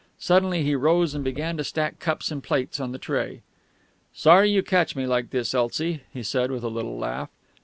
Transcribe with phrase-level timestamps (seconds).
[0.17, 3.43] Suddenly he rose and began to stack cups and plates on the tray.
[4.15, 7.29] "Sorry you catch me like this, Elsie," he said, with a little laugh....